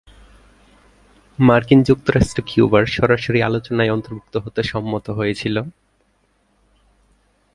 মার্কিন 1.39 1.79
যুক্তরাষ্ট্র 1.83 2.39
কিউবার 2.47 2.83
সরাসরি 2.87 3.39
আলোচনায় 3.41 3.93
অন্তর্ভুক্ত 3.93 4.33
হতে 4.37 4.61
সম্মত 4.63 5.05
হয়েছিল। 5.09 5.55